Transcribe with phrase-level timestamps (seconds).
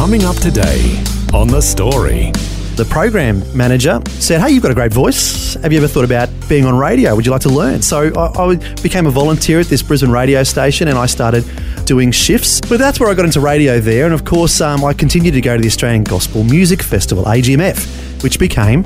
[0.00, 1.04] Coming up today
[1.34, 2.30] on The Story.
[2.76, 5.56] The program manager said, Hey, you've got a great voice.
[5.56, 7.14] Have you ever thought about being on radio?
[7.14, 7.82] Would you like to learn?
[7.82, 11.44] So I, I became a volunteer at this Brisbane radio station and I started
[11.84, 12.62] doing shifts.
[12.62, 14.06] But that's where I got into radio there.
[14.06, 18.22] And of course, um, I continued to go to the Australian Gospel Music Festival, AGMF,
[18.22, 18.84] which became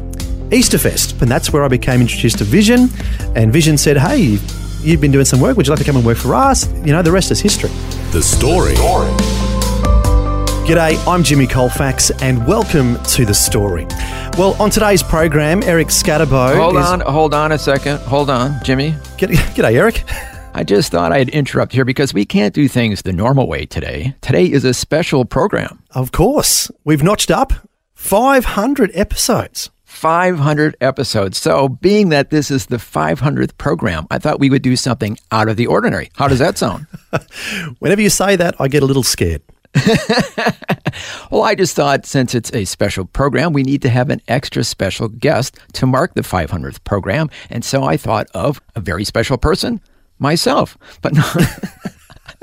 [0.51, 1.23] Easterfest.
[1.23, 2.89] And that's where I became introduced to Vision.
[3.37, 4.41] And Vision said, Hey,
[4.83, 5.57] you've been doing some work.
[5.57, 6.69] Would you like to come and work for us?
[6.85, 7.71] You know, the rest is history.
[8.11, 8.75] The Story.
[10.65, 13.85] G'day, I'm Jimmy Colefax, and welcome to the story.
[14.39, 16.57] Well, on today's program, Eric Scatterbo.
[16.57, 17.99] Hold is, on, hold on a second.
[17.99, 18.93] Hold on, Jimmy.
[19.19, 20.05] G'day, g'day, Eric.
[20.55, 24.17] I just thought I'd interrupt here because we can't do things the normal way today.
[24.23, 25.83] Today is a special program.
[25.91, 27.53] Of course, we've notched up
[27.93, 29.69] 500 episodes.
[29.85, 31.37] 500 episodes.
[31.37, 35.51] So, being that this is the 500th program, I thought we would do something out
[35.51, 36.11] of the ordinary.
[36.17, 36.87] How does that sound?
[37.81, 39.43] Whenever you say that, I get a little scared.
[41.31, 44.65] well, I just thought since it's a special program, we need to have an extra
[44.65, 47.31] special guest to mark the 500th program.
[47.51, 49.81] And so I thought of a very special person,
[50.19, 50.79] myself.
[51.03, 51.25] But no.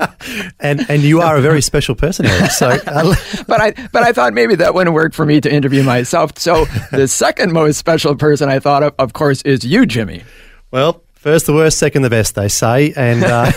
[0.60, 2.50] and and you are a very special person, Eric.
[2.50, 3.14] So, uh,
[3.46, 6.38] but I but I thought maybe that wouldn't work for me to interview myself.
[6.38, 10.22] So the second most special person I thought of, of course, is you, Jimmy.
[10.70, 13.52] Well, first the worst, second the best, they say, and uh,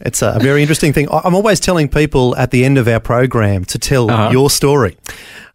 [0.00, 1.08] it's a very interesting thing.
[1.10, 4.30] I'm always telling people at the end of our program to tell uh-huh.
[4.30, 4.96] your story.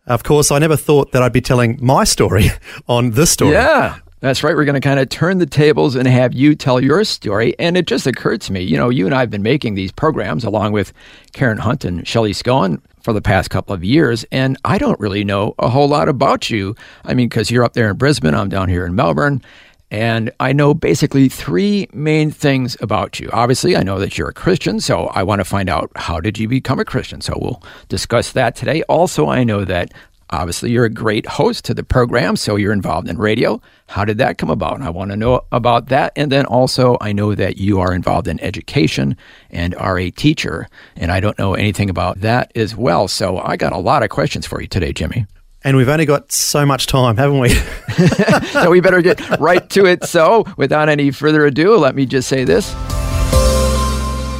[0.05, 2.49] Of course, I never thought that I'd be telling my story
[2.87, 3.53] on this story.
[3.53, 3.99] Yeah.
[4.19, 4.55] That's right.
[4.55, 7.53] We're going to kind of turn the tables and have you tell your story.
[7.59, 9.91] And it just occurred to me, you know, you and I have been making these
[9.91, 10.91] programs along with
[11.33, 14.25] Karen Hunt and Shelley Scowen for the past couple of years.
[14.31, 16.75] And I don't really know a whole lot about you.
[17.05, 19.43] I mean, because you're up there in Brisbane, I'm down here in Melbourne.
[19.89, 23.29] And I know basically three main things about you.
[23.31, 26.37] Obviously, I know that you're a Christian, so I want to find out how did
[26.37, 27.21] you become a Christian.
[27.21, 28.83] So we'll discuss that today.
[28.83, 29.93] Also, I know that
[30.29, 33.61] obviously you're a great host to the program, so you're involved in radio.
[33.87, 34.75] How did that come about?
[34.75, 36.11] And I want to know about that.
[36.17, 39.15] And then also, I know that you are involved in education
[39.51, 40.67] and are a teacher,
[40.97, 43.07] and I don't know anything about that as well.
[43.07, 45.27] So I got a lot of questions for you today, Jimmy.
[45.63, 47.49] And we've only got so much time, haven't we?
[48.51, 50.03] so we better get right to it.
[50.05, 52.71] So, without any further ado, let me just say this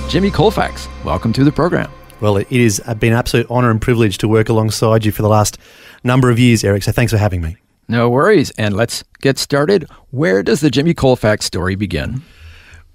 [0.10, 1.92] Jimmy Colefax, welcome to the program.
[2.22, 5.22] Well, it has uh, been an absolute honour and privilege to work alongside you for
[5.22, 5.58] the last
[6.04, 6.84] number of years, Eric.
[6.84, 7.58] So thanks for having me.
[7.88, 8.52] No worries.
[8.52, 9.88] And let's get started.
[10.12, 12.22] Where does the Jimmy Colefax story begin?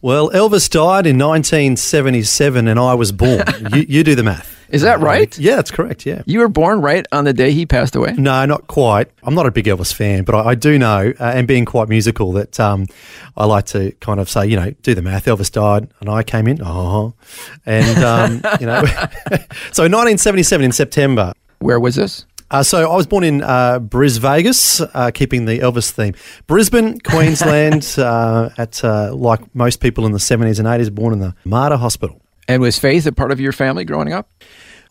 [0.03, 3.45] Well, Elvis died in 1977 and I was born.
[3.73, 4.59] you, you do the math.
[4.69, 5.39] Is that right?
[5.39, 6.05] Yeah, that's correct.
[6.05, 6.23] Yeah.
[6.27, 8.15] You were born right on the day he passed away?
[8.19, 9.13] No, not quite.
[9.23, 11.89] I'm not a big Elvis fan, but I, I do know, uh, and being quite
[11.89, 12.87] musical, that um,
[13.37, 15.27] I like to kind of say, you know, do the math.
[15.27, 16.61] Elvis died and I came in.
[16.61, 17.15] Oh,
[17.65, 18.83] and, um, you know,
[19.71, 21.33] so 1977 in September.
[21.61, 22.27] Where was this?
[22.53, 26.15] Uh, so I was born in uh, Bris Vegas, uh, keeping the Elvis theme.
[26.47, 31.21] Brisbane, Queensland, uh, at uh, like most people in the 70s and 80s, born in
[31.21, 32.21] the Mater Hospital.
[32.47, 34.29] And was faith a part of your family growing up?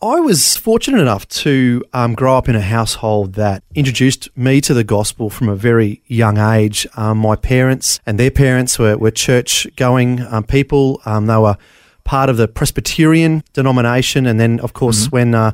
[0.02, 4.74] I was fortunate enough to um, grow up in a household that introduced me to
[4.74, 6.88] the gospel from a very young age.
[6.96, 11.00] Um, my parents and their parents were, were church going um, people.
[11.04, 11.56] Um, they were
[12.02, 14.26] part of the Presbyterian denomination.
[14.26, 15.14] And then, of course, mm-hmm.
[15.14, 15.52] when uh,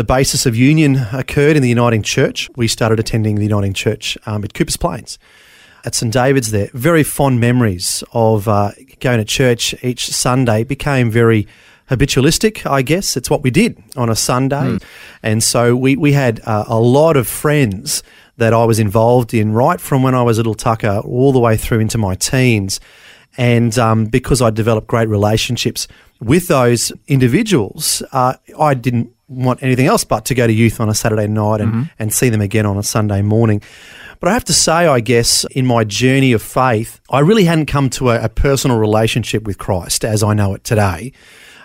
[0.00, 4.16] the basis of union occurred in the Uniting Church, we started attending the Uniting Church
[4.24, 5.18] um, at Coopers Plains
[5.84, 6.70] at St David's there.
[6.72, 10.64] Very fond memories of uh, going to church each Sunday.
[10.64, 11.46] Became very
[11.90, 13.14] habitualistic, I guess.
[13.14, 14.78] It's what we did on a Sunday.
[14.78, 14.82] Mm.
[15.22, 18.02] And so we, we had uh, a lot of friends
[18.38, 21.40] that I was involved in right from when I was a little tucker all the
[21.40, 22.80] way through into my teens.
[23.36, 25.88] And um, because I developed great relationships
[26.20, 30.88] with those individuals, uh, I didn't want anything else but to go to youth on
[30.88, 31.82] a Saturday night and, mm-hmm.
[31.98, 33.62] and see them again on a Sunday morning.
[34.18, 37.66] But I have to say, I guess, in my journey of faith, I really hadn't
[37.66, 41.12] come to a, a personal relationship with Christ as I know it today.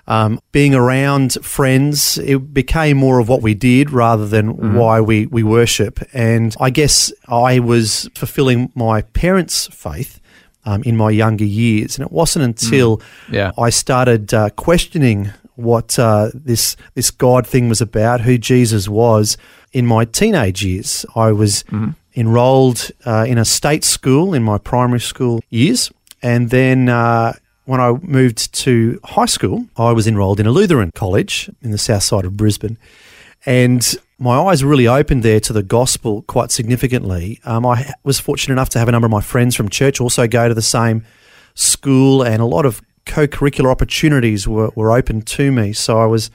[0.08, 4.76] Um, being around friends, it became more of what we did rather than mm-hmm.
[4.76, 6.00] why we, we worship.
[6.14, 10.22] And I guess I was fulfilling my parents' faith.
[10.68, 13.04] Um, in my younger years, and it wasn't until mm.
[13.30, 13.52] yeah.
[13.56, 19.38] I started uh, questioning what uh, this this God thing was about, who Jesus was.
[19.72, 21.64] In my teenage years, I was
[22.16, 25.92] enrolled uh, in a state school in my primary school years,
[26.22, 27.34] and then uh,
[27.66, 31.78] when I moved to high school, I was enrolled in a Lutheran college in the
[31.78, 32.78] south side of Brisbane.
[33.46, 37.40] And my eyes really opened there to the gospel quite significantly.
[37.44, 40.28] Um, I was fortunate enough to have a number of my friends from church also
[40.28, 41.06] go to the same
[41.54, 45.74] school, and a lot of co curricular opportunities were, were open to me.
[45.74, 46.30] So I was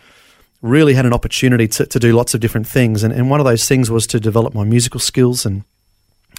[0.62, 3.02] really had an opportunity to, to do lots of different things.
[3.02, 5.64] And, and one of those things was to develop my musical skills, and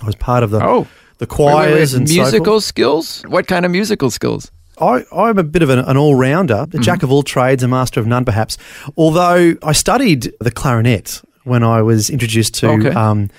[0.01, 0.87] I was part of the, Oh.
[1.17, 1.99] the Wait, wait, choirs wait.
[1.99, 3.23] and so musical skills.
[3.27, 4.51] What kind of musical skills?
[4.79, 7.67] I, I'm a bit of an, an all rounder, a jack of all trades, a
[7.67, 8.57] master of none, perhaps.
[8.97, 12.89] Although I studied the clarinet when I was introduced to Okay.
[12.89, 13.29] um,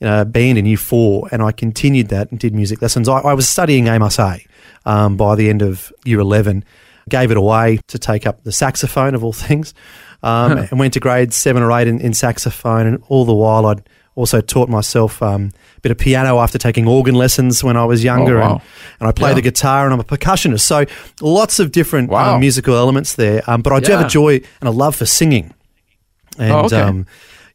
[0.00, 3.08] you know, band in year four, and I continued that and did music lessons.
[3.08, 4.40] I, I was studying A A
[4.84, 6.64] um, by the end of year 11,
[7.08, 9.74] gave it away to take up the saxophone of all things,
[10.22, 13.66] um, and went to grade seven or eight in, in saxophone, and all the while
[13.66, 13.82] I'd
[14.14, 18.04] also taught myself um, a bit of piano after taking organ lessons when I was
[18.04, 18.52] younger, wow.
[18.52, 18.60] and,
[19.00, 19.34] and I play Yeah.
[19.36, 20.60] the guitar and I'm a percussionist.
[20.60, 20.84] So
[21.22, 22.34] lots of different Wow.
[22.34, 23.42] um, musical elements there.
[23.48, 25.54] Um, but I do have a joy and a love for singing,
[26.38, 26.80] and Oh, okay.
[26.80, 27.06] um,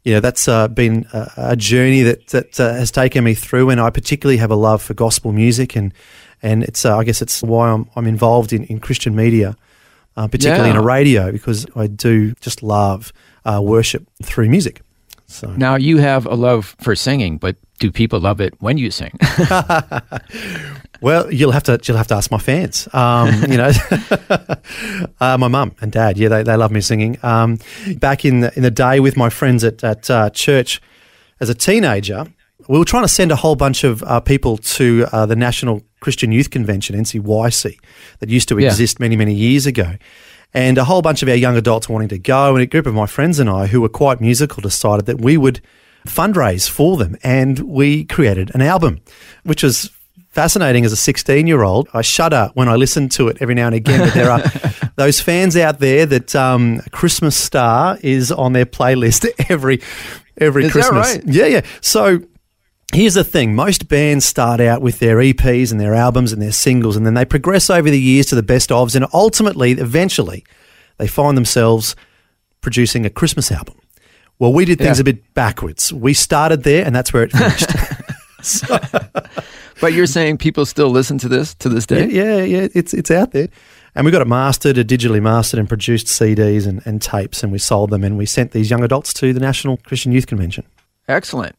[0.03, 3.69] you know that's uh, been a, a journey that that uh, has taken me through.
[3.69, 5.94] And I particularly have a love for gospel music, and
[6.42, 9.56] and it's uh, I guess it's why I'm I'm involved in, in Christian media.
[10.16, 13.13] Uh, particularly in a radio, because I do just love
[13.45, 14.81] uh, worship through music.
[15.28, 18.89] So Now you have a love for singing, but do people love it when you
[18.89, 19.12] sing?
[21.01, 22.88] Well, you'll have to you'll have to ask my fans.
[22.94, 23.72] Um, you know,
[25.19, 26.18] uh, my mum and dad.
[26.18, 27.18] Yeah, they, they love me singing.
[27.24, 27.60] Um,
[27.98, 30.81] back in the, in the day with my friends at at uh, church,
[31.40, 32.25] as a teenager,
[32.68, 35.81] we were trying to send a whole bunch of uh, people to uh, the National
[36.00, 37.78] Christian Youth Convention (NCYC)
[38.19, 38.68] that used to Yeah.
[38.68, 39.96] exist many many years ago.
[40.54, 42.94] And a whole bunch of our young adults wanting to go, and a group of
[42.94, 45.60] my friends and I, who were quite musical, decided that we would
[46.08, 49.00] fundraise for them, and we created an album,
[49.44, 49.92] which was
[50.30, 51.90] fascinating as a 16 year old.
[51.94, 54.42] I shudder when I listen to it every now and again, but there are
[54.96, 59.81] those fans out there that um, Christmas Star is on their playlist every
[60.40, 61.16] every Is Christmas.
[61.16, 61.24] right?
[61.25, 61.62] Yeah, yeah.
[61.81, 62.22] So
[62.94, 66.51] Here's the thing most bands start out with their EPs and their albums and their
[66.54, 70.45] singles, and then they progress over the years to the best ofs, and ultimately, eventually,
[70.98, 71.95] they find themselves
[72.62, 73.75] producing a Christmas album.
[74.39, 75.01] Well, we did things Yeah.
[75.01, 75.92] a bit backwards.
[75.92, 77.69] We started there, and that's where it finished.
[79.81, 82.07] but you're saying people still listen to this to this day?
[82.07, 83.50] yeah, yeah, it's it's out there.
[83.95, 87.57] And we got it mastered, digitally mastered, and produced CDs and, and tapes, and we
[87.57, 90.66] sold them, and we sent these young adults to the National Christian Youth Convention.
[91.07, 91.56] Excellent.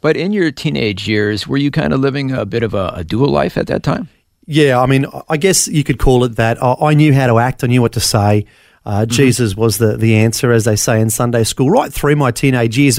[0.00, 3.04] But in your teenage years, were you kind of living a bit of a, a
[3.04, 4.08] dual life at that time?
[4.46, 6.62] Yeah, I mean, I guess you could call it that.
[6.62, 7.62] I, I knew how to act.
[7.62, 8.46] I knew what to say.
[8.84, 12.30] Uh, Jesus was the the answer, as they say in Sunday school, right through my
[12.30, 12.98] teenage years.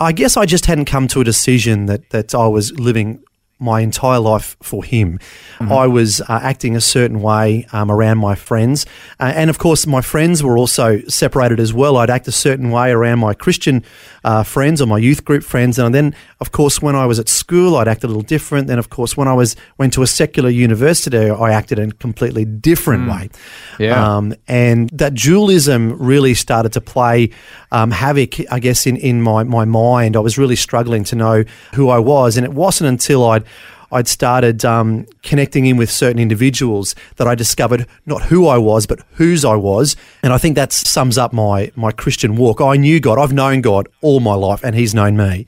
[0.00, 3.22] I guess I just hadn't come to a decision that that I was living
[3.58, 5.18] my entire life for Him.
[5.60, 8.86] I was uh, acting a certain way um, around my friends,
[9.20, 11.96] uh, and of course, my friends were also separated as well.
[11.96, 13.84] I'd act a certain way around my Christian
[14.24, 17.28] uh, friends or my youth group friends, and then, of course, when I was at
[17.28, 18.66] school, I'd act a little different.
[18.66, 21.94] Then, of course, when I was went to a secular university, I acted in a
[21.94, 23.30] completely different way.
[23.78, 24.16] Yeah.
[24.16, 27.30] Um, and that dualism really started to play
[27.72, 30.16] um, havoc, I guess, in, in my, my mind.
[30.16, 32.36] I was really struggling to know who I was.
[32.36, 33.43] And it wasn't until I'd
[33.92, 38.86] I'd started um, connecting in with certain individuals that I discovered not who I was,
[38.86, 39.94] but whose I was.
[40.22, 42.60] And I think that sums up my, my Christian walk.
[42.60, 43.18] I knew God.
[43.18, 45.46] I've known God all my life, and He's known me.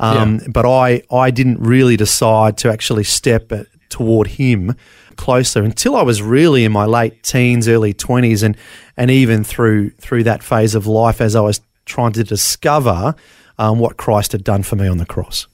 [0.00, 4.74] Um, But I, I didn't really decide to actually step uh, toward Him
[5.16, 8.56] closer until I was really in my late teens, early twenties, and
[8.96, 13.14] and even through through that phase of life as I was trying to discover
[13.58, 15.46] um, what Christ had done for me on the cross.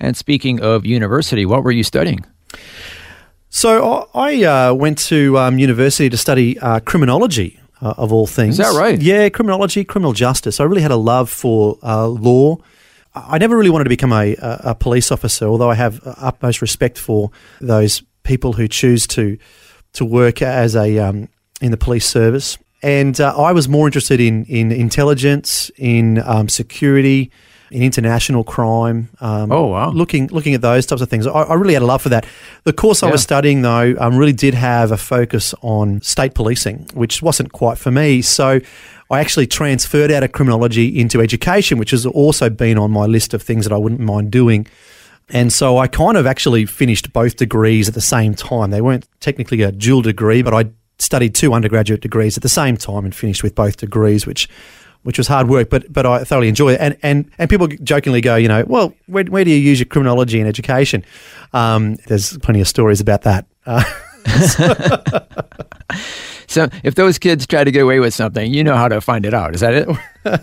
[0.00, 2.24] And speaking of university, what were you studying?
[3.48, 7.60] So I, I uh, went to um, university to study uh, criminology.
[7.82, 9.02] Uh, of all things, Is that right?
[9.02, 10.58] Yeah, criminology, criminal justice.
[10.58, 12.56] I really had a love for uh, law.
[13.14, 16.14] I never really wanted to become a, a, a police officer, although I have uh,
[16.16, 19.36] utmost respect for those people who choose to
[19.94, 21.28] to work as a um,
[21.60, 22.58] in the police service.
[22.82, 27.30] And uh, I was more interested in in intelligence, in um, security,
[27.74, 29.08] in international crime.
[29.20, 29.90] Um, Oh, wow.
[29.90, 32.24] Looking looking at those types of things, I, I really had a love for that.
[32.62, 36.88] The course I was studying, though, um, really did have a focus on state policing,
[36.94, 38.22] which wasn't quite for me.
[38.22, 38.60] So.
[39.10, 43.34] I actually transferred out of criminology into education, which has also been on my list
[43.34, 44.66] of things that I wouldn't mind doing.
[45.28, 48.70] And so I kind of actually finished both degrees at the same time.
[48.70, 52.78] They weren't technically a dual degree, but I studied two undergraduate degrees at the same
[52.78, 54.48] time and finished with both degrees, which
[55.04, 56.80] which was hard work, but but I thoroughly enjoy it.
[56.80, 59.86] And and and people jokingly go, you know, well, where, where do you use your
[59.86, 61.04] criminology in education?
[61.52, 63.46] Um, there's plenty of stories about that.
[63.64, 63.84] Uh,
[66.46, 69.26] so if those kids try to get away with something, you know how to find
[69.26, 69.54] it out.
[69.54, 69.88] Is that it?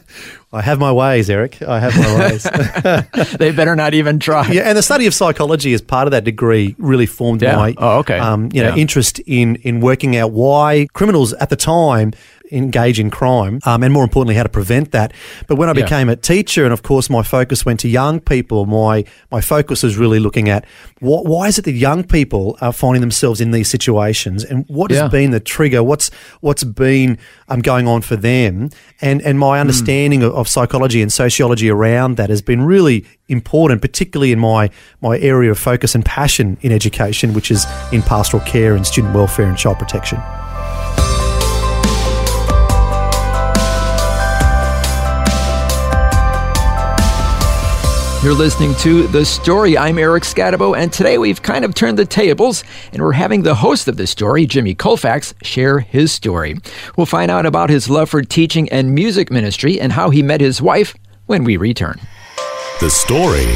[0.53, 1.61] I have my ways, Eric.
[1.63, 2.43] I have my ways.
[3.39, 4.47] they better not even try.
[4.51, 7.55] Yeah, and the study of psychology as part of that degree really formed yeah.
[7.55, 8.19] my oh, okay.
[8.19, 8.81] um, you know yeah.
[8.81, 12.13] interest in in working out why criminals at the time
[12.51, 15.13] engage in crime, um, and more importantly, how to prevent that.
[15.47, 15.83] But when I Yeah.
[15.83, 19.83] became a teacher, and of course my focus went to young people, my my focus
[19.83, 20.65] was really looking at
[20.99, 24.91] what, why is it that young people are finding themselves in these situations, and what
[24.91, 25.03] Yeah.
[25.03, 25.81] has been the trigger?
[25.83, 27.17] What's what's been
[27.47, 28.69] um, going on for them?
[29.01, 33.81] And and my understanding of, of psychology and sociology around that has been really important,
[33.81, 34.69] particularly in my
[35.01, 39.13] my area of focus and passion in education, which is in pastoral care and student
[39.15, 40.19] welfare and child protection.
[48.23, 49.75] You're listening to The Story.
[49.75, 52.63] I'm Eric Scatabo, and today we've kind of turned the tables,
[52.93, 56.57] and we're having the host of the story, Jimmy Colefax, share his story.
[56.95, 60.39] We'll find out about his love for teaching and music ministry and how he met
[60.39, 60.93] his wife
[61.25, 61.99] when we return.
[62.79, 63.55] The story.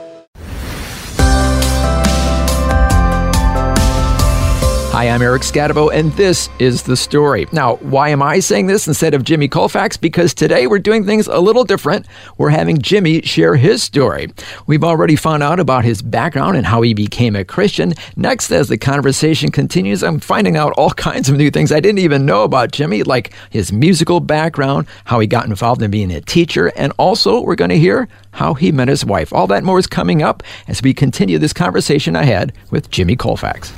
[5.01, 7.47] Hi, I'm Eric Scatabo, and this is The Story.
[7.51, 9.97] Now, why am I saying this instead of Jimmy Colefax?
[9.97, 12.05] Because today we're doing things a little different.
[12.37, 14.31] We're having Jimmy share his story.
[14.67, 17.95] We've already found out about his background and how he became a Christian.
[18.15, 21.97] Next, as the conversation continues, I'm finding out all kinds of new things I didn't
[21.97, 26.21] even know about Jimmy, like his musical background, how he got involved in being a
[26.21, 29.33] teacher, and also we're going to hear how he met his wife.
[29.33, 33.15] All that more is coming up as we continue this conversation I had with Jimmy
[33.15, 33.73] Colefax.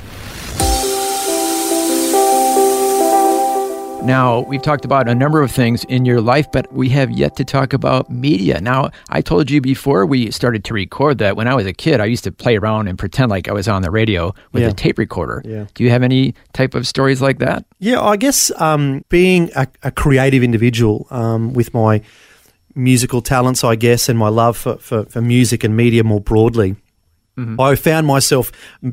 [4.04, 7.36] Now, we've talked about a number of things in your life, but we have yet
[7.36, 8.60] to talk about media.
[8.60, 12.00] Now, I told you before we started to record that when I was a kid,
[12.00, 14.68] I used to play around and pretend like I was on the radio with Yeah.
[14.68, 15.40] a tape recorder.
[15.44, 15.66] Yeah.
[15.74, 17.64] Do you have any type of stories like that?
[17.78, 22.02] Yeah, I guess um, being a, a creative individual um, with my
[22.74, 26.76] musical talents, I guess, and my love for, for, for music and media more broadly.
[27.58, 28.52] I found myself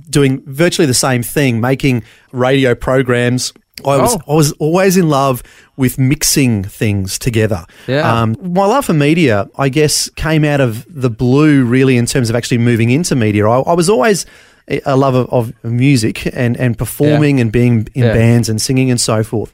[0.10, 2.02] doing virtually the same thing, making
[2.32, 3.54] radio programs.
[3.86, 4.34] I was Oh.
[4.34, 5.44] I was always in love
[5.78, 7.66] with mixing things together.
[7.88, 8.22] Yeah.
[8.22, 12.30] Um, my love for media, I guess, came out of the blue, really, in terms
[12.30, 13.48] of actually moving into media.
[13.48, 14.26] I, I was always
[14.86, 18.14] a love of, of music and, and performing and being in Yeah.
[18.14, 19.54] bands and singing and so forth.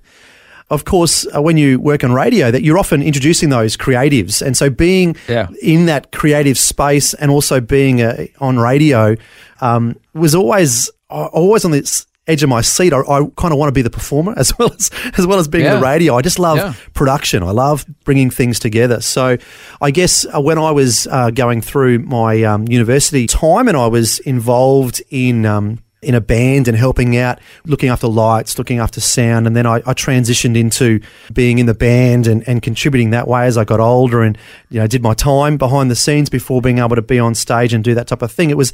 [0.69, 4.57] Of course, uh, when you work on radio, that you're often introducing those creatives, and
[4.57, 5.47] so being Yeah.
[5.61, 9.15] in that creative space and also being uh, on radio
[9.61, 12.93] um, was always uh, always on this edge of my seat.
[12.93, 15.47] I, I kind of want to be the performer as well as as well as
[15.47, 15.75] being Yeah.
[15.77, 16.15] the radio.
[16.15, 16.73] I just love Yeah.
[16.93, 17.43] production.
[17.43, 19.01] I love bringing things together.
[19.01, 19.37] So,
[19.81, 23.87] I guess uh, when I was uh, going through my um, university time and I
[23.87, 29.01] was involved in um, in a band and helping out, looking after lights, looking after
[29.01, 30.99] sound, and then I, I transitioned into
[31.33, 34.37] being in the band and, and contributing that way as I got older and
[34.69, 37.73] you know did my time behind the scenes before being able to be on stage
[37.73, 38.51] and do that type of thing.
[38.51, 38.71] It was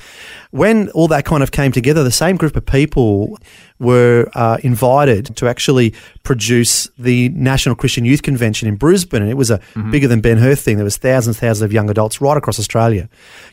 [0.51, 2.03] when all that kind of came together.
[2.03, 3.38] The same group of people
[3.80, 9.36] were uh, invited to actually produce the National Christian Youth Convention in Brisbane, and it
[9.38, 9.92] was a Mm-hmm.
[9.92, 10.75] bigger than Ben Hur thing.
[10.77, 13.10] There was thousands, thousands of young adults right across Australia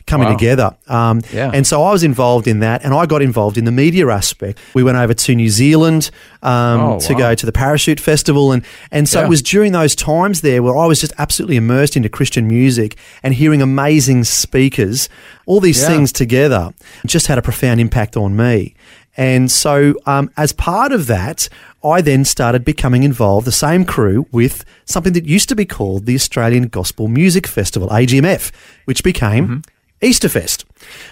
[0.07, 0.33] coming Wow.
[0.37, 0.75] together.
[0.87, 1.51] Um, Yeah.
[1.53, 4.59] And so I was involved in that, and I got involved in the media aspect.
[4.73, 6.11] We went over to New Zealand
[6.43, 7.19] um, Oh, to wow.
[7.19, 9.25] go to the Parachute Festival, and and so Yeah.
[9.25, 12.95] it was during those times there where I was just absolutely immersed into Christian music
[13.23, 15.09] and hearing amazing speakers.
[15.45, 15.87] All these Yeah.
[15.89, 16.73] things together
[17.05, 18.73] just had a profound impact on me.
[19.17, 21.49] And so, um, as part of that,
[21.83, 26.05] I then started becoming involved, the same crew, with something that used to be called
[26.05, 28.51] the Australian Gospel Music Festival, AGMF,
[28.85, 29.63] which became
[30.01, 30.65] Easterfest.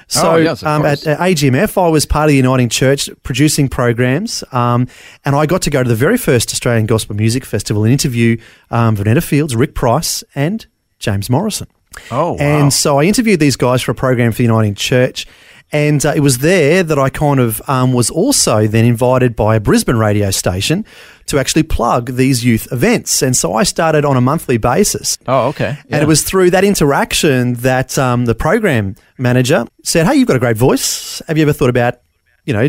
[0.07, 0.27] So, Mm-hmm.
[0.27, 4.43] Oh, yes, um, at, at AGMF, I was part of the Uniting Church producing programs,
[4.51, 4.87] um,
[5.25, 8.37] and I got to go to the very first Australian Gospel Music Festival and interview
[8.71, 10.65] um, Venetta Fields, Rick Price, and
[10.99, 11.67] James Morrison.
[12.11, 12.37] Oh, wow.
[12.39, 15.25] And so I interviewed these guys for a program for the Uniting Church.
[15.71, 19.55] And uh, it was there that I kind of um, was also then invited by
[19.55, 20.85] a Brisbane radio station
[21.27, 23.21] to actually plug these youth events.
[23.21, 25.17] And so I started on a monthly basis.
[25.27, 25.77] Oh, okay.
[25.89, 30.37] And it was through that interaction that um, the program manager said, Hey, you've got
[30.37, 31.21] a great voice.
[31.27, 32.01] Have you ever thought about
[32.49, 32.67] you know,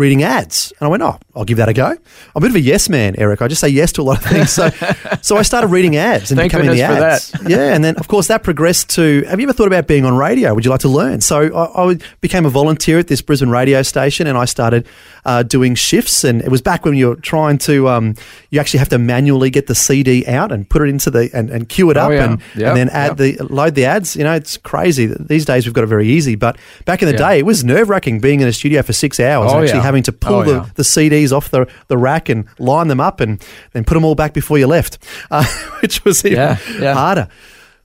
[0.00, 0.72] reading ads.
[0.80, 1.86] And I went, oh, I'll give that a go.
[1.86, 1.98] I'm
[2.34, 3.42] a bit of a yes man, Eric.
[3.42, 4.50] I just say yes to a lot of things.
[4.50, 4.70] So,
[5.22, 7.32] so I started reading ads and Thank becoming the ads.
[7.46, 9.22] yeah, and then of course that progressed to.
[9.24, 10.54] Have you ever thought about being on radio?
[10.54, 11.20] Would you like to learn?
[11.20, 14.88] So I, I became a volunteer at this Brisbane radio station, and I started
[15.24, 16.24] uh, doing shifts.
[16.24, 18.14] And it was back when you were trying to, um,
[18.50, 21.50] you actually have to manually get the CD out and put it into the and,
[21.50, 22.24] and queue it Oh, up, yeah.
[22.24, 23.38] and, Yep, and then add yep.
[23.38, 24.16] the load the ads.
[24.16, 25.06] You know, it's crazy.
[25.06, 27.28] These days we've got it very easy, but back in the Yeah.
[27.30, 29.78] day it was nerve wracking being in a studio for six hours Oh, and actually
[29.78, 29.84] yeah.
[29.84, 33.20] having to pull Oh, the, the CDs off the, the rack and line them up
[33.20, 34.98] and then put them all back before you left,
[35.30, 35.44] uh,
[35.82, 36.94] which was even Yeah, yeah.
[36.94, 37.28] harder.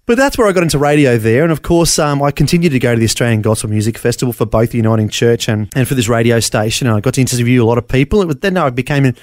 [0.07, 1.41] But that's where I got into radio there.
[1.43, 4.45] And of course, um, I continued to go to the Australian Gospel Music Festival for
[4.45, 6.85] both the Uniting Church and, and for this radio station.
[6.87, 8.21] And I got to interview a lot of people.
[8.21, 9.15] It was then I became in-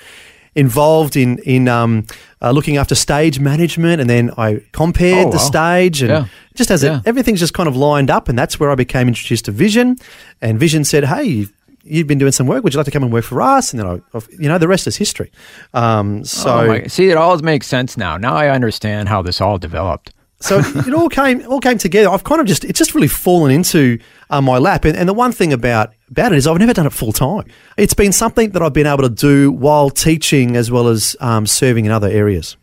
[0.56, 2.04] involved in, in um,
[2.42, 4.00] uh, looking after stage management.
[4.00, 5.42] And then I compered Oh, the wow.
[5.44, 6.24] stage and Yeah.
[6.56, 6.96] just as Yeah.
[6.98, 8.28] it, everything's just kind of lined up.
[8.28, 9.96] And that's where I became introduced to Vision.
[10.40, 11.52] And Vision said, hey, you've,
[11.84, 12.64] you've been doing some work.
[12.64, 13.72] Would you like to come and work for us?
[13.72, 15.30] And then I, you know, the rest is history.
[15.74, 16.50] Um, so.
[16.62, 18.16] Oh my- see, it all makes sense now.
[18.16, 20.12] Now I understand how this all developed.
[20.42, 22.10] So it all came all came together.
[22.10, 23.98] I've kind of just it's just really fallen into
[24.30, 24.84] uh, my lap.
[24.84, 27.44] And, and the one thing about about it is I've never done it full time.
[27.76, 31.46] It's been something that I've been able to do while teaching as well as um,
[31.46, 32.56] serving in other areas.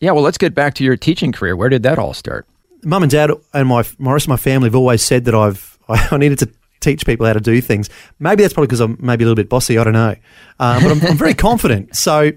[0.00, 1.56] Yeah, well, let's get back to your teaching career.
[1.56, 2.46] Where did that all start?
[2.84, 5.78] Mum and dad and my, my rest of my family have always said that I've
[5.88, 7.88] I needed to teach people how to do things.
[8.18, 9.78] Maybe that's probably because I'm maybe a little bit bossy.
[9.78, 10.14] I don't know,
[10.60, 11.96] uh, but I'm, I'm very confident.
[11.96, 12.32] So.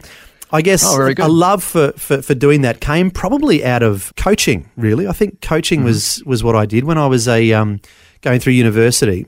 [0.51, 1.25] I guess Oh, very good.
[1.25, 4.69] a love for, for, for doing that came probably out of coaching.
[4.77, 5.87] Really, I think coaching Mm-hmm.
[5.87, 7.79] was was what I did when I was a um,
[8.21, 9.25] going through university.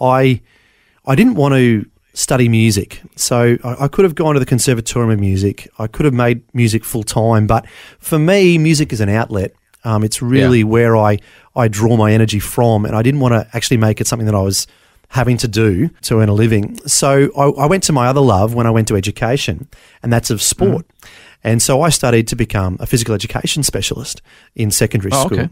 [0.00, 0.40] I
[1.06, 5.10] I didn't want to study music, so I, I could have gone to the Conservatorium
[5.10, 5.68] of Music.
[5.78, 7.64] I could have made music full time, but
[7.98, 9.52] for me, music is an outlet.
[9.84, 10.64] Um, it's really Yeah.
[10.64, 11.18] where I
[11.56, 14.34] I draw my energy from, and I didn't want to actually make it something that
[14.34, 14.66] I was
[15.08, 16.78] having to do to earn a living.
[16.86, 19.68] So I, I went to my other love when I went to education,
[20.02, 20.86] and that's of sport.
[21.44, 24.20] And so I studied to become a physical education specialist
[24.56, 25.38] in secondary Oh, school.
[25.40, 25.48] okay.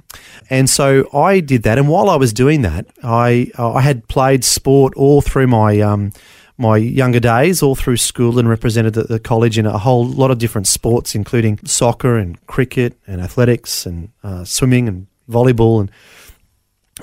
[0.50, 1.78] And so I did that.
[1.78, 6.12] And while I was doing that, I I had played sport all through my um,
[6.58, 10.30] my younger days, all through school, and represented the, the college in a whole lot
[10.30, 15.90] of different sports, including soccer and cricket and athletics and uh, swimming and volleyball and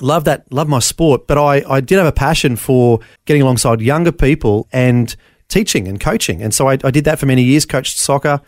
[0.02, 3.80] love that love my sport but I, I did have a passion for getting alongside
[3.80, 5.16] younger people and
[5.54, 6.42] teaching and coaching.
[6.42, 8.42] And so I, I did that for many years coached soccer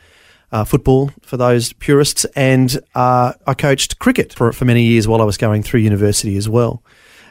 [0.52, 5.22] uh, football for those purists and uh, I coached cricket for, for many years while
[5.22, 6.84] I was going through university as well.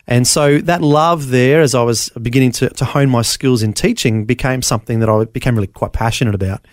[0.06, 3.72] And so that love there as I was beginning to, to hone my skills in
[3.72, 6.64] teaching became something that I became really quite passionate about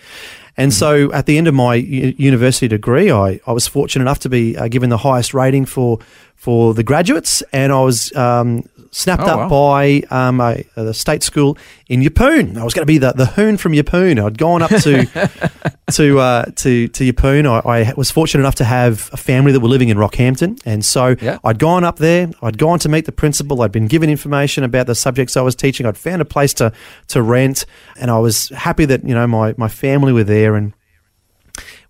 [0.62, 4.30] and so at the end of my university degree, I, I was fortunate enough to
[4.30, 5.98] be uh, given the highest rating for
[6.36, 11.24] for the graduates, and I was um, snapped Oh, up by um, a, a state
[11.24, 12.58] school in Yeppoon.
[12.58, 14.22] I was going to be the, the hoon from Yeppoon.
[14.24, 15.06] I'd gone up to
[15.94, 17.46] to uh, to to Yeppoon.
[17.66, 20.84] I, I was fortunate enough to have a family that were living in Rockhampton, and
[20.84, 21.40] so Yeah.
[21.44, 22.30] I'd gone up there.
[22.42, 23.62] I'd gone to meet the principal.
[23.62, 25.86] I'd been given information about the subjects I was teaching.
[25.86, 26.74] I'd found a place to
[27.08, 27.66] to rent,
[27.98, 30.56] and I was happy that you know my my family were there.
[30.56, 30.74] And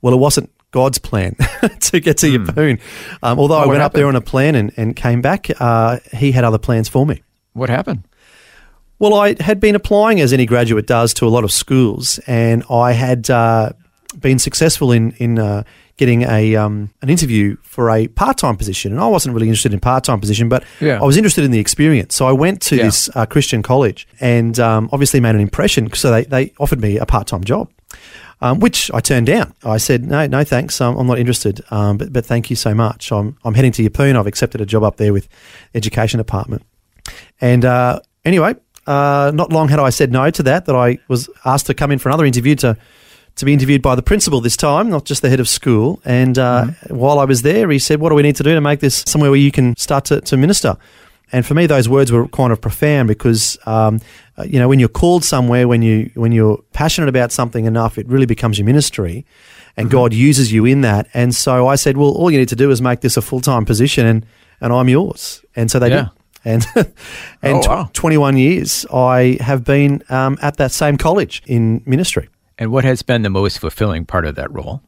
[0.04, 1.36] well, it wasn't God's plan
[1.82, 2.80] to get to Yeppoon.
[3.22, 3.68] Um, although I Hmm.
[3.68, 6.58] what went up there on a plan and, and came back, uh, he had other
[6.58, 7.22] plans for me.
[7.54, 8.04] What happened?
[9.00, 12.64] Well, I had been applying as any graduate does to a lot of schools, and
[12.70, 13.72] I had uh,
[14.20, 15.64] been successful in in uh,
[15.98, 18.92] getting a um, an interview for a part time position.
[18.92, 21.00] And I wasn't really interested in part time position, but Yeah.
[21.02, 22.14] I was interested in the experience.
[22.16, 22.84] So I went to Yeah.
[22.84, 25.92] this uh, Christian college and um, obviously made an impression.
[25.94, 27.70] So they they offered me a part time job.
[28.44, 29.54] Um, which I turned down.
[29.64, 30.82] I said, no, no, thanks.
[30.82, 31.62] Um, I'm not interested.
[31.70, 33.12] Um, but, but thank you so much.
[33.12, 34.16] I'm, I'm heading to Yeppoon.
[34.16, 35.28] I've accepted a job up there with
[35.76, 36.64] education department.
[37.40, 38.56] And uh, anyway,
[38.88, 41.92] uh, not long had I said no to that, that I was asked to come
[41.92, 42.78] in for another interview to
[43.36, 46.02] to be interviewed by the principal this time, not just the head of school.
[46.04, 48.62] And uh, while I was there, he said, "What do we need to do to
[48.62, 50.78] make this somewhere where you can start to, to minister?"
[51.34, 54.00] And for me, those words were kind of profound because, um,
[54.38, 57.98] uh, you know, when you're called somewhere, when you when you're passionate about something enough,
[57.98, 59.26] it really becomes your ministry,
[59.78, 61.08] and God uses you in that.
[61.14, 63.42] And so I said, "Well, all you need to do is make this a full
[63.42, 64.26] time position, and
[64.60, 66.02] and I'm yours." And so they Yeah.
[66.04, 66.10] did.
[66.44, 66.66] And
[67.44, 67.84] and Oh, wow.
[67.86, 72.30] tw- 21 years, I have been um, at that same college in ministry.
[72.58, 74.82] And what has been the most fulfilling part of that role?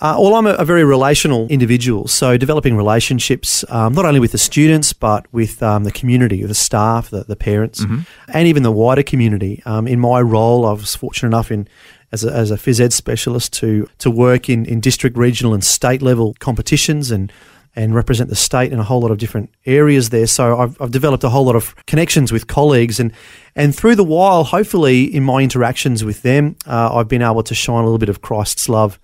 [0.00, 4.30] Uh, well, I'm a, a very relational individual, so developing relationships um, not only with
[4.30, 7.80] the students but with um, the community, the staff, the, the parents,
[8.28, 9.60] and even the wider community.
[9.66, 11.66] Um, in my role, I was fortunate enough in
[12.12, 15.64] as a, as a phys ed specialist to to work in, in district, regional, and
[15.64, 17.32] state level competitions and
[17.74, 20.26] and represent the state in a whole lot of different areas there.
[20.26, 23.12] So I've, I've developed a whole lot of connections with colleagues, and
[23.54, 27.54] And through the while, hopefully, in my interactions with them, uh, I've been able to
[27.54, 28.98] shine a little bit of Christ's love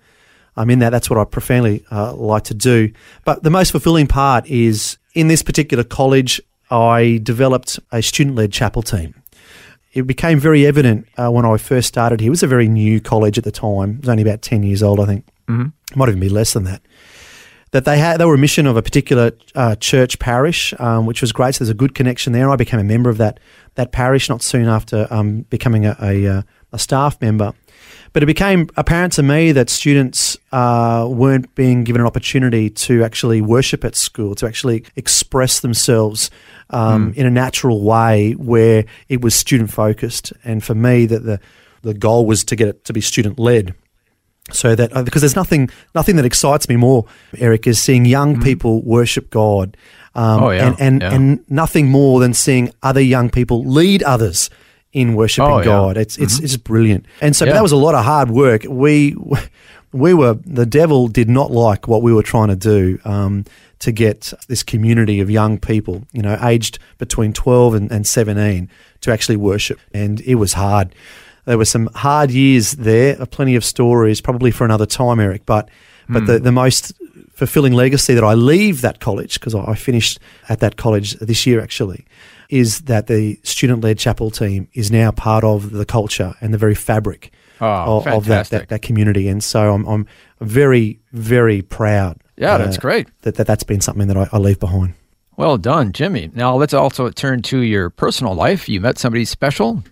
[0.57, 0.89] um, in that.
[0.89, 2.91] That's what I profoundly uh, like to do.
[3.23, 8.51] But the most fulfilling part is in this particular college, I developed a student led
[8.51, 9.21] chapel team.
[9.93, 12.27] It became very evident uh, when I first started here.
[12.27, 13.91] It was a very new college at the time.
[13.91, 15.25] It was only about 10 years old, I think.
[15.47, 15.97] Mm-hmm.
[15.97, 16.81] Might even be less than that
[17.75, 21.19] that they had they were a mission of a particular uh, church parish, um, which
[21.19, 21.55] was great.
[21.55, 22.49] So there's a good connection there.
[22.49, 23.37] I became a member of that
[23.75, 26.41] that parish not soon after um, becoming a, a, uh,
[26.71, 27.51] a, staff member.
[28.15, 33.03] But it became apparent to me that students uh, weren't being given an opportunity to
[33.03, 36.31] actually worship at school, to actually express themselves
[36.69, 37.17] um, mm.
[37.17, 40.31] in a natural way where it was student focused.
[40.45, 41.41] And for me, that the
[41.81, 43.75] the goal was to get it to be student led
[44.49, 47.03] so that uh, because there's nothing nothing that excites me more,
[47.37, 48.43] Eric, is seeing young mm.
[48.45, 49.75] people worship God.
[50.15, 50.67] Um, oh, yeah.
[50.67, 51.13] and and, yeah.
[51.13, 54.49] and nothing more than seeing other young people lead others
[54.95, 55.97] in worshiping oh, God.
[55.97, 56.45] It's it's mm-hmm.
[56.45, 57.05] it's brilliant.
[57.21, 58.63] And so that was a lot of hard work.
[58.67, 59.15] We
[59.91, 62.99] we were the devil did not like what we were trying to do.
[63.05, 63.45] Um,
[63.77, 68.69] to get this community of young people, you know, aged between 12 and, and 17
[69.01, 69.79] to actually worship.
[69.93, 70.95] And it was hard.
[71.43, 75.45] There were some hard years there, plenty of stories, probably for another time, Eric.
[75.45, 75.69] But
[76.07, 76.27] but mm.
[76.27, 76.93] the, the most
[77.33, 81.59] fulfilling legacy that I leave that college, because I finished at that college this year
[81.59, 82.05] actually,
[82.49, 86.57] is that the student led chapel team is now part of the culture and the
[86.57, 87.31] very fabric
[87.61, 89.27] oh, of, of that, that, that, community.
[89.27, 90.07] And so I'm, I'm
[90.41, 92.17] very, very proud.
[92.37, 93.07] Yeah, uh, that's great.
[93.21, 94.93] That, that that's been something that I, I leave behind.
[95.37, 96.31] Well done, Jimmy.
[96.33, 98.69] Now let's also turn to your personal life.
[98.69, 99.83] You met somebody special.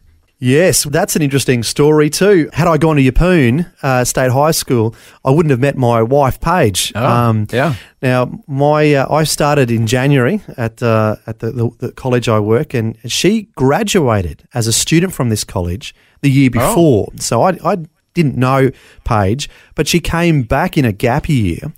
[0.43, 2.49] Yes, that's an interesting story too.
[2.51, 6.41] Had I gone to Yeppoon uh, State High School, I wouldn't have met my wife,
[6.41, 6.91] Paige.
[6.95, 7.75] Oh, um, yeah.
[8.01, 12.41] Now, my uh, I started in January at uh, at the, the, the, college I
[12.41, 16.59] work, and she graduated as a student from this college the year oh.
[16.59, 17.07] before.
[17.13, 17.19] Oh.
[17.19, 17.77] So I, I
[18.13, 18.69] didn't know
[19.05, 21.71] Paige, but she came back in a gap year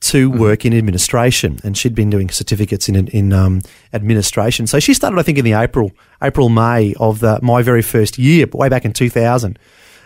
[0.00, 0.40] to mm-hmm.
[0.40, 4.66] work in administration, and she'd been doing certificates in in um, administration.
[4.66, 8.18] So she started, I think, in the April April May of the my very first
[8.18, 9.58] year, way back in two thousand.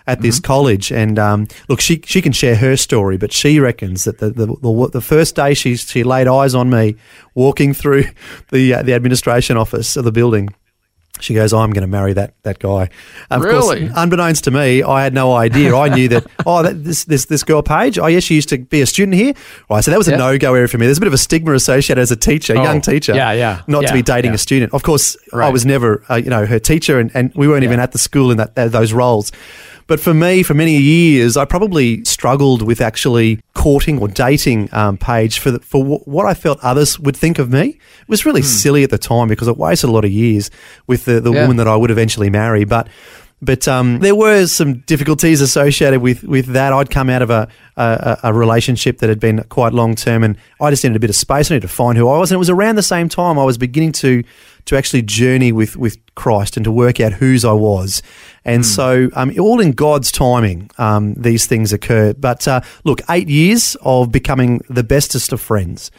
[0.06, 0.44] At this mm-hmm.
[0.44, 4.28] college, and um, look, she she can share her story, but she reckons that the
[4.28, 6.96] the, the, the first day she she laid eyes on me
[7.34, 8.04] walking through
[8.50, 10.50] the uh, the administration office of the building,
[11.20, 12.90] she goes, I'm going to marry that that guy.
[13.30, 13.80] Um, really?
[13.80, 15.74] Course, unbeknownst to me, I had no idea.
[15.74, 16.26] I knew that.
[16.46, 17.98] Oh, that, this this this girl Paige.
[17.98, 19.32] Oh, yes, she used to be a student here.
[19.70, 20.84] Right, so that was a no go area for me.
[20.86, 23.14] There's a bit of a stigma associated as a teacher, oh, young teacher.
[23.14, 23.62] Yeah, yeah.
[23.66, 24.34] Not yeah, to be dating yeah.
[24.34, 24.74] a student.
[24.74, 25.46] Of course, right.
[25.46, 27.70] I was never, uh, you know, her teacher, and, and we weren't yeah.
[27.70, 29.32] even at the school in that those roles.
[29.86, 34.96] But for me, for many years, I probably struggled with actually courting or dating um,
[34.96, 37.68] Paige for the, for w- what I felt others would think of me.
[37.68, 38.46] It was really hmm.
[38.46, 40.50] silly at the time because it wasted a lot of years
[40.86, 41.42] with the, the yeah.
[41.42, 42.64] woman that I would eventually marry.
[42.64, 42.88] But
[43.42, 46.72] but um, there were some difficulties associated with, with that.
[46.72, 50.38] I'd come out of a, a, a relationship that had been quite long term, and
[50.60, 51.50] I just needed a bit of space.
[51.50, 53.44] I needed to find who I was, and it was around the same time I
[53.44, 54.24] was beginning to
[54.66, 58.02] to actually journey with with Christ and to work out whose I was.
[58.44, 58.66] And mm.
[58.66, 62.14] so, um, all in God's timing, um, these things occur.
[62.14, 65.90] But uh, look, eight years of becoming the bestest of friends.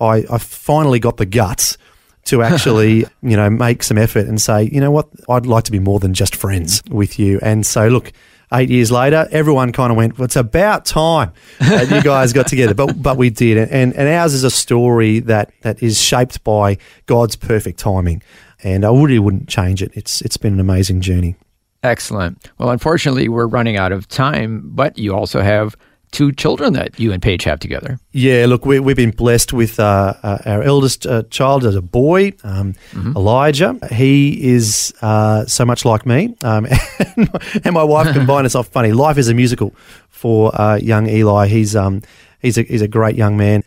[0.00, 1.76] I, I finally got the guts
[2.24, 5.72] to actually, you know, make some effort and say, you know what, I'd like to
[5.72, 7.38] be more than just friends with you.
[7.42, 8.12] And so, look,
[8.52, 12.46] eight years later, everyone kind of went, well, it's about time that you guys got
[12.46, 12.74] together.
[12.74, 13.56] But but we did.
[13.70, 18.22] And, and ours is a story that, that is shaped by God's perfect timing.
[18.62, 19.92] And I really wouldn't change it.
[19.94, 21.36] It's It's been an amazing journey.
[21.82, 22.50] Excellent.
[22.58, 25.76] Well, unfortunately, we're running out of time, but you also have
[26.10, 27.98] two children that you and Paige have together.
[28.12, 31.82] Yeah, look, we, have been blessed with uh, uh, our eldest uh, child as a
[31.82, 33.16] boy, um, mm-hmm.
[33.16, 33.78] Elijah.
[33.90, 37.30] He is uh, so much like me, um, and,
[37.64, 38.46] and, my wife combined.
[38.46, 38.92] it's not funny.
[38.92, 39.74] Life is a musical
[40.08, 41.46] for uh, young Eli.
[41.46, 42.02] He's um,
[42.40, 43.62] he's a, he's a great young man.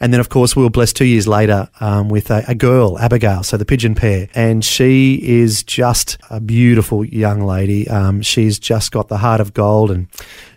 [0.00, 2.98] And then, of course, we were blessed two years later um, with a, a, girl,
[2.98, 4.28] Abigail, so the pigeon pair.
[4.34, 7.88] And she is just a beautiful young lady.
[7.88, 10.06] Um, she's just got the heart of gold, and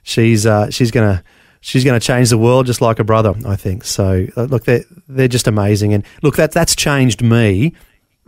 [0.04, 1.24] she's uh, she's going to
[1.62, 3.84] she's going to change the world just like a brother, I think.
[3.84, 7.74] So uh, look, they're they're just amazing, and look that that's changed me.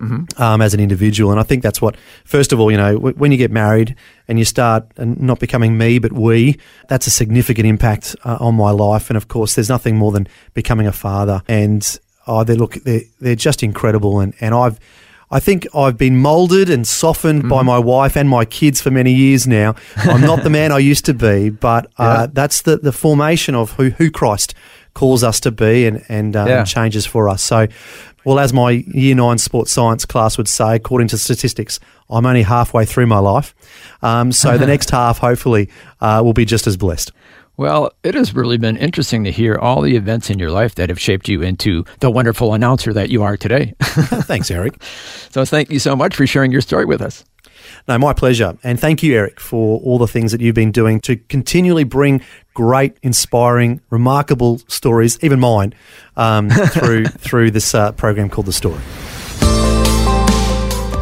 [0.03, 0.41] Mm-hmm.
[0.41, 1.95] Um, as an individual, and I think that's what.
[2.25, 3.95] First of all, you know, w- when you get married
[4.27, 8.55] and you start and not becoming me but we, that's a significant impact uh, on
[8.55, 9.09] my life.
[9.09, 11.41] And of course, there's nothing more than becoming a father.
[11.47, 14.19] And oh, they look, they're they're just incredible.
[14.19, 14.79] And and I've
[15.33, 19.11] I think I've been molded and softened by my wife and my kids for many
[19.11, 19.73] years now.
[19.95, 23.71] I'm not the man I used to be, but uh, that's the, the formation of
[23.71, 24.53] who, who Christ
[24.93, 26.63] calls us to be and, and, uh, Yeah.
[26.63, 27.41] changes for us.
[27.41, 27.67] So,
[28.25, 31.79] well, as my year nine sports science class would say, according to statistics,
[32.09, 33.53] I'm only halfway through my life.
[34.01, 37.11] Um, so the next half, hopefully, uh, will be just as blessed.
[37.57, 40.89] Well, it has really been interesting to hear all the events in your life that
[40.89, 43.73] have shaped you into the wonderful announcer that you are today.
[43.81, 44.81] Thanks, Eric.
[45.29, 47.23] so thank you so much for sharing your story with us.
[47.87, 48.57] No, my pleasure.
[48.63, 52.21] And thank you, Eric, for all the things that you've been doing to continually bring
[52.53, 55.73] great, inspiring, remarkable stories, even mine,
[56.15, 58.81] um, through through this uh, program called The Story.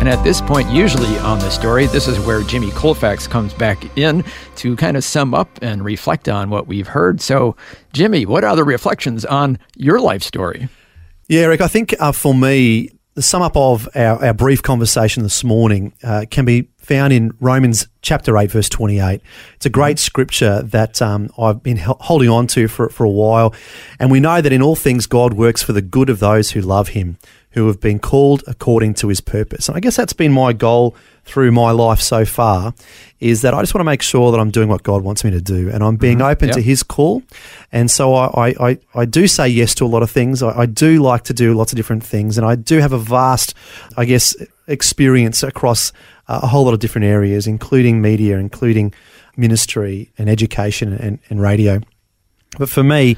[0.02, 3.86] And at this point, usually on the story, this is where Jimmy Colefax comes back
[3.96, 4.24] in
[4.56, 7.22] to kind of sum up and reflect on what we've heard.
[7.22, 7.56] So,
[7.94, 10.70] Jimmy, what are the reflections on your life story?
[11.28, 15.24] Yeah, Eric, I think uh, for me, the sum up of our, our brief conversation
[15.24, 19.22] this morning uh, can be found in Romans chapter 8, verse 28.
[19.56, 23.54] It's a great scripture that um, I've been holding on to for, for a while.
[24.00, 26.62] And we know that in all things, God works for the good of those who
[26.62, 27.18] love him,
[27.52, 29.68] who have been called according to his purpose.
[29.68, 32.74] And I guess that's been my goal through my life so far
[33.20, 35.30] is that I just want to make sure that I'm doing what God wants me
[35.32, 36.56] to do and I'm being open Yep.
[36.56, 37.22] to his call.
[37.72, 40.42] And so I, I, I, I do say yes to a lot of things.
[40.42, 42.38] I, I do like to do lots of different things.
[42.38, 43.54] And I do have a vast,
[43.96, 44.36] I guess,
[44.68, 45.92] experience across
[46.28, 48.94] uh, a whole lot of different areas, including media, including
[49.38, 51.80] ministry and education and, and radio.
[52.58, 53.16] But for me,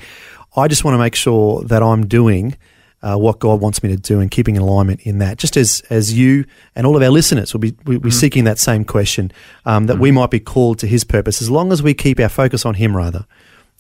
[0.56, 2.56] I just want to make sure that I'm doing
[3.04, 5.38] uh, what God wants me to do and keeping alignment in that.
[5.38, 8.58] Just as as you and all of our listeners will be we, we're seeking that
[8.58, 9.32] same question,
[9.66, 11.42] um, that we might be called to His purpose.
[11.42, 13.26] As long as we keep our focus on Him, rather,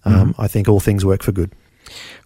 [0.06, 1.52] um, I think all things work for good.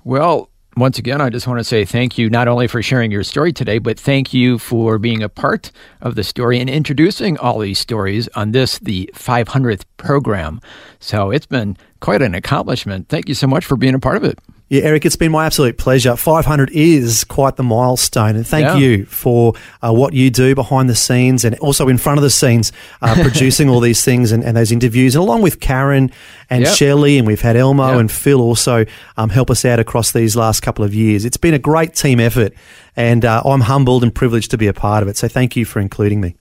[0.04, 3.24] Well, once again, I just want to say thank you not only for sharing your
[3.24, 7.60] story today, but thank you for being a part of the story and introducing all
[7.60, 10.62] these stories on this, the 500th program.
[11.00, 13.10] So it's been quite an accomplishment.
[13.10, 14.38] Thank you so much for being a part of it.
[14.70, 16.18] Yeah, Eric, it's been my absolute pleasure.
[16.18, 18.36] 500 is quite the milestone.
[18.36, 18.76] And thank Yeah.
[18.76, 22.30] you for uh, what you do behind the scenes and also in front of the
[22.30, 26.12] scenes, uh, producing all these things and, and those interviews, and along with Karen
[26.50, 26.76] and Yep.
[26.76, 27.18] Shelley.
[27.18, 28.00] And we've had Elmo Yep.
[28.02, 28.84] and Phil also
[29.16, 31.24] um, help us out across these last couple of years.
[31.24, 32.52] It's been a great team effort,
[32.98, 35.16] and uh, I'm humbled and privileged to be a part of it.
[35.16, 36.36] So thank you for including me.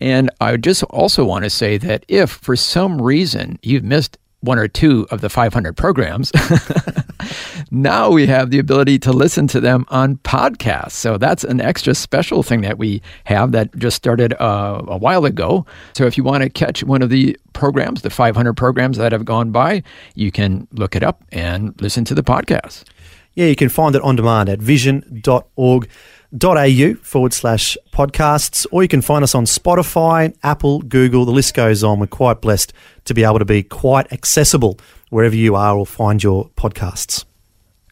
[0.00, 4.58] And I just also want to say that if for some reason you've missed one
[4.58, 6.32] or two of the 500 programs,
[7.70, 10.92] now we have the ability to listen to them on podcasts.
[10.92, 15.24] So that's an extra special thing that we have that just started uh, a while
[15.24, 15.66] ago.
[15.92, 19.24] So if you want to catch one of the programs, the 500 programs that have
[19.24, 19.82] gone by,
[20.14, 22.84] you can look it up and listen to the podcast.
[23.34, 24.60] Yeah, you can find it on demand at
[26.36, 31.54] vision.org.au forward slash podcasts, or you can find us on Spotify, Apple, Google, the list
[31.54, 32.00] goes on.
[32.00, 32.72] We're quite blessed
[33.04, 34.78] to be able to be quite accessible
[35.10, 37.24] wherever you are or find your podcasts.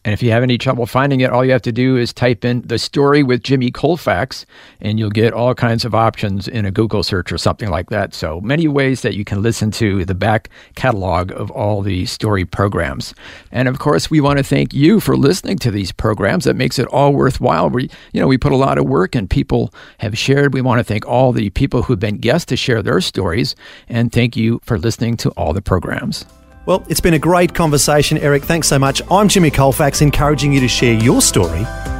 [0.05, 2.45] And if you have any trouble finding it, all you have to do is type
[2.45, 4.45] in the story with Jimmy Colefax,
[4.79, 8.13] and you'll get all kinds of options in a Google search or something like that.
[8.13, 12.45] So many ways that you can listen to the back catalog of all the story
[12.45, 13.15] programs.
[13.51, 16.45] And of course, we want to thank you for listening to these programs.
[16.45, 17.71] That makes it all worthwhile.
[17.71, 20.53] We, you know, we put a lot of work and people have shared.
[20.53, 23.55] We want to thank all the people who've been guests to share their stories,
[23.89, 26.25] and thank you for listening to all the programs.
[26.65, 28.43] Well, it's been a great conversation, Eric.
[28.43, 29.01] Thanks so much.
[29.11, 31.59] I'm Jimmy Colefax, encouraging you to share your story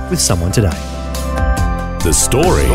[0.09, 0.69] with someone today.
[2.03, 2.65] The story.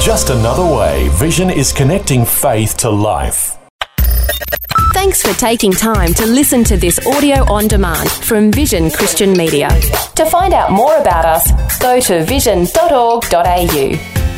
[0.00, 3.56] Just another way Vision is connecting faith to life.
[4.92, 9.68] Thanks for taking time to listen to this audio on demand from Vision Christian Media.
[10.14, 14.33] To find out more about us, go to vision.org.au.